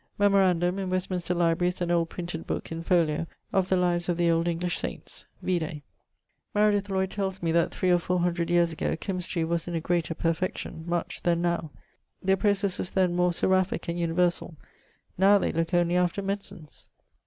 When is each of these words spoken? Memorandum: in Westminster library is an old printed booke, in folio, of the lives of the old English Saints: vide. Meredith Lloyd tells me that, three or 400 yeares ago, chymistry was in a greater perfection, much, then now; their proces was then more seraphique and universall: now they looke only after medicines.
Memorandum: 0.17 0.79
in 0.79 0.89
Westminster 0.89 1.35
library 1.35 1.69
is 1.69 1.79
an 1.79 1.91
old 1.91 2.09
printed 2.09 2.47
booke, 2.47 2.71
in 2.71 2.81
folio, 2.81 3.27
of 3.53 3.69
the 3.69 3.77
lives 3.77 4.09
of 4.09 4.17
the 4.17 4.31
old 4.31 4.47
English 4.47 4.79
Saints: 4.79 5.25
vide. 5.43 5.83
Meredith 6.55 6.89
Lloyd 6.89 7.11
tells 7.11 7.43
me 7.43 7.51
that, 7.51 7.69
three 7.69 7.91
or 7.91 7.99
400 7.99 8.49
yeares 8.49 8.71
ago, 8.71 8.95
chymistry 8.95 9.43
was 9.47 9.67
in 9.67 9.75
a 9.75 9.79
greater 9.79 10.15
perfection, 10.15 10.83
much, 10.87 11.21
then 11.21 11.43
now; 11.43 11.69
their 12.19 12.35
proces 12.35 12.79
was 12.79 12.93
then 12.93 13.15
more 13.15 13.29
seraphique 13.31 13.87
and 13.89 13.99
universall: 13.99 14.55
now 15.19 15.37
they 15.37 15.51
looke 15.51 15.71
only 15.71 15.95
after 15.95 16.23
medicines. 16.23 16.89